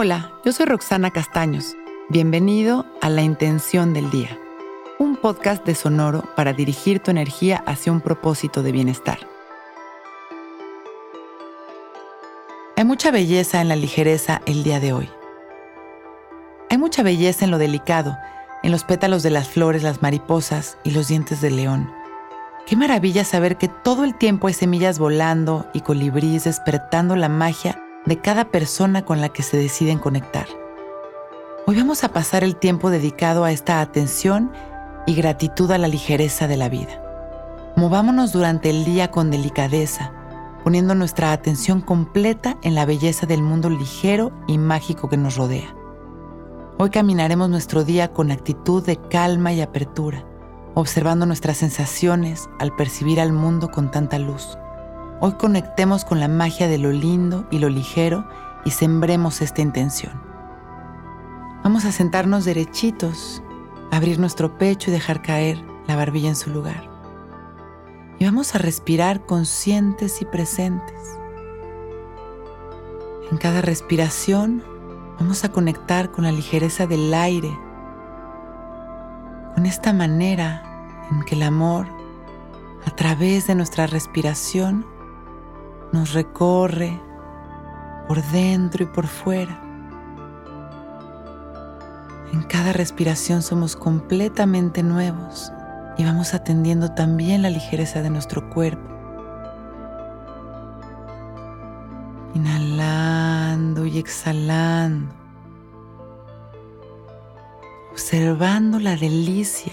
Hola, 0.00 0.30
yo 0.44 0.52
soy 0.52 0.66
Roxana 0.66 1.10
Castaños. 1.10 1.76
Bienvenido 2.08 2.86
a 3.00 3.08
La 3.08 3.22
Intención 3.22 3.92
del 3.92 4.12
Día, 4.12 4.38
un 5.00 5.16
podcast 5.16 5.66
de 5.66 5.74
Sonoro 5.74 6.22
para 6.36 6.52
dirigir 6.52 7.00
tu 7.00 7.10
energía 7.10 7.64
hacia 7.66 7.90
un 7.90 8.00
propósito 8.00 8.62
de 8.62 8.70
bienestar. 8.70 9.18
Hay 12.76 12.84
mucha 12.84 13.10
belleza 13.10 13.60
en 13.60 13.66
la 13.66 13.74
ligereza 13.74 14.40
el 14.46 14.62
día 14.62 14.78
de 14.78 14.92
hoy. 14.92 15.10
Hay 16.70 16.78
mucha 16.78 17.02
belleza 17.02 17.44
en 17.44 17.50
lo 17.50 17.58
delicado, 17.58 18.16
en 18.62 18.70
los 18.70 18.84
pétalos 18.84 19.24
de 19.24 19.30
las 19.30 19.48
flores, 19.48 19.82
las 19.82 20.00
mariposas 20.00 20.78
y 20.84 20.92
los 20.92 21.08
dientes 21.08 21.40
del 21.40 21.56
león. 21.56 21.90
Qué 22.66 22.76
maravilla 22.76 23.24
saber 23.24 23.56
que 23.56 23.66
todo 23.66 24.04
el 24.04 24.14
tiempo 24.14 24.46
hay 24.46 24.54
semillas 24.54 25.00
volando 25.00 25.66
y 25.74 25.80
colibríes 25.80 26.44
despertando 26.44 27.16
la 27.16 27.28
magia 27.28 27.82
de 28.08 28.20
cada 28.20 28.50
persona 28.50 29.04
con 29.04 29.20
la 29.20 29.28
que 29.28 29.42
se 29.42 29.56
deciden 29.56 29.98
conectar. 29.98 30.46
Hoy 31.66 31.76
vamos 31.76 32.02
a 32.02 32.08
pasar 32.08 32.42
el 32.42 32.56
tiempo 32.56 32.90
dedicado 32.90 33.44
a 33.44 33.52
esta 33.52 33.80
atención 33.80 34.50
y 35.06 35.14
gratitud 35.14 35.70
a 35.70 35.78
la 35.78 35.86
ligereza 35.86 36.48
de 36.48 36.56
la 36.56 36.68
vida. 36.68 37.02
Movámonos 37.76 38.32
durante 38.32 38.70
el 38.70 38.84
día 38.84 39.10
con 39.10 39.30
delicadeza, 39.30 40.12
poniendo 40.64 40.94
nuestra 40.94 41.32
atención 41.32 41.80
completa 41.80 42.58
en 42.62 42.74
la 42.74 42.86
belleza 42.86 43.26
del 43.26 43.42
mundo 43.42 43.70
ligero 43.70 44.32
y 44.48 44.58
mágico 44.58 45.08
que 45.08 45.16
nos 45.16 45.36
rodea. 45.36 45.74
Hoy 46.78 46.90
caminaremos 46.90 47.50
nuestro 47.50 47.84
día 47.84 48.12
con 48.12 48.30
actitud 48.30 48.84
de 48.84 48.96
calma 48.96 49.52
y 49.52 49.60
apertura 49.60 50.24
observando 50.78 51.26
nuestras 51.26 51.56
sensaciones 51.56 52.48
al 52.60 52.74
percibir 52.76 53.20
al 53.20 53.32
mundo 53.32 53.70
con 53.70 53.90
tanta 53.90 54.18
luz. 54.18 54.56
Hoy 55.20 55.32
conectemos 55.32 56.04
con 56.04 56.20
la 56.20 56.28
magia 56.28 56.68
de 56.68 56.78
lo 56.78 56.92
lindo 56.92 57.44
y 57.50 57.58
lo 57.58 57.68
ligero 57.68 58.24
y 58.64 58.70
sembremos 58.70 59.42
esta 59.42 59.62
intención. 59.62 60.12
Vamos 61.64 61.84
a 61.84 61.90
sentarnos 61.90 62.44
derechitos, 62.44 63.42
abrir 63.90 64.20
nuestro 64.20 64.56
pecho 64.58 64.90
y 64.90 64.92
dejar 64.92 65.20
caer 65.20 65.60
la 65.88 65.96
barbilla 65.96 66.28
en 66.28 66.36
su 66.36 66.50
lugar. 66.50 66.88
Y 68.20 68.26
vamos 68.26 68.54
a 68.54 68.58
respirar 68.58 69.26
conscientes 69.26 70.22
y 70.22 70.24
presentes. 70.24 71.18
En 73.32 73.38
cada 73.38 73.60
respiración 73.60 74.62
vamos 75.18 75.42
a 75.42 75.50
conectar 75.50 76.12
con 76.12 76.24
la 76.24 76.32
ligereza 76.32 76.86
del 76.86 77.12
aire. 77.12 77.58
Con 79.56 79.66
esta 79.66 79.92
manera 79.92 80.62
en 81.10 81.24
que 81.24 81.34
el 81.34 81.42
amor, 81.42 81.88
a 82.86 82.94
través 82.94 83.48
de 83.48 83.56
nuestra 83.56 83.88
respiración, 83.88 84.86
nos 85.98 86.12
recorre 86.12 86.96
por 88.06 88.22
dentro 88.30 88.84
y 88.84 88.86
por 88.86 89.08
fuera. 89.08 89.60
En 92.32 92.42
cada 92.44 92.72
respiración 92.72 93.42
somos 93.42 93.74
completamente 93.74 94.84
nuevos 94.84 95.52
y 95.96 96.04
vamos 96.04 96.34
atendiendo 96.34 96.92
también 96.92 97.42
la 97.42 97.50
ligereza 97.50 98.00
de 98.00 98.10
nuestro 98.10 98.48
cuerpo. 98.48 98.88
Inhalando 102.34 103.84
y 103.84 103.98
exhalando. 103.98 105.12
Observando 107.90 108.78
la 108.78 108.94
delicia 108.94 109.72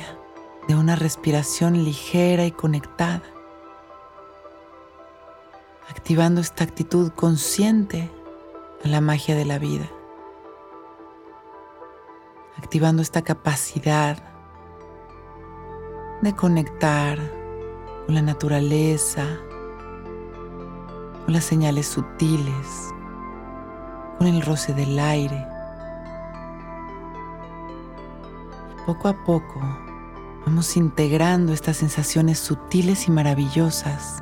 de 0.68 0.74
una 0.74 0.96
respiración 0.96 1.84
ligera 1.84 2.48
y 2.48 2.52
conectada, 2.52 3.22
activando 5.90 6.42
esta 6.42 6.64
actitud 6.64 7.12
consciente 7.12 8.12
a 8.84 8.88
la 8.88 9.02
magia 9.02 9.36
de 9.36 9.46
la 9.46 9.60
vida, 9.60 9.90
activando 12.58 13.02
esta 13.02 13.22
capacidad 13.22 14.18
de 16.22 16.36
conectar 16.36 17.20
con 18.06 18.16
la 18.16 18.22
naturaleza, 18.22 19.26
con 21.24 21.34
las 21.34 21.44
señales 21.44 21.88
sutiles, 21.88 22.94
con 24.18 24.28
el 24.28 24.42
roce 24.42 24.74
del 24.74 24.98
aire. 25.00 25.48
Poco 28.86 29.08
a 29.08 29.24
poco 29.24 29.62
Vamos 30.46 30.78
integrando 30.78 31.54
estas 31.54 31.78
sensaciones 31.78 32.38
sutiles 32.38 33.08
y 33.08 33.12
maravillosas 33.12 34.22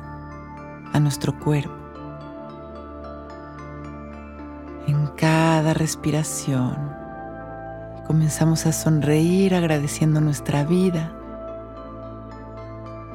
a 0.94 1.00
nuestro 1.00 1.38
cuerpo. 1.38 1.74
En 4.86 5.08
cada 5.16 5.74
respiración 5.74 6.76
comenzamos 8.06 8.64
a 8.64 8.72
sonreír 8.72 9.54
agradeciendo 9.54 10.20
nuestra 10.20 10.64
vida 10.64 11.12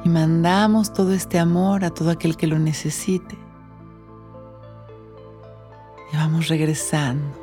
y 0.04 0.08
mandamos 0.08 0.92
todo 0.92 1.12
este 1.12 1.38
amor 1.38 1.84
a 1.84 1.90
todo 1.90 2.10
aquel 2.10 2.36
que 2.36 2.46
lo 2.46 2.58
necesite. 2.58 3.38
Y 6.12 6.16
vamos 6.16 6.48
regresando, 6.48 7.34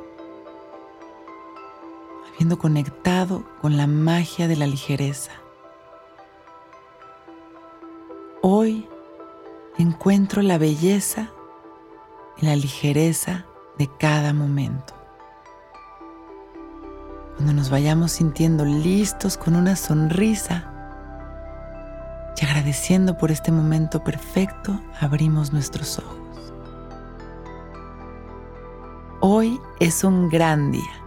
habiendo 2.31 2.59
conectado 2.59 3.43
con 3.59 3.75
la 3.75 3.87
magia 3.87 4.47
de 4.47 4.55
la 4.55 4.67
ligereza. 4.67 5.31
Hoy 8.41 8.87
encuentro 9.77 10.41
la 10.41 10.57
belleza 10.57 11.29
y 12.37 12.45
la 12.45 12.55
ligereza 12.55 13.45
de 13.77 13.89
cada 13.99 14.33
momento. 14.33 14.93
Cuando 17.35 17.53
nos 17.53 17.69
vayamos 17.69 18.11
sintiendo 18.11 18.65
listos 18.65 19.37
con 19.37 19.55
una 19.55 19.75
sonrisa 19.75 20.73
y 22.39 22.45
agradeciendo 22.45 23.17
por 23.17 23.31
este 23.31 23.51
momento 23.51 24.03
perfecto, 24.03 24.79
abrimos 24.99 25.53
nuestros 25.53 25.99
ojos. 25.99 26.17
Hoy 29.19 29.59
es 29.79 30.03
un 30.03 30.29
gran 30.29 30.71
día. 30.71 31.06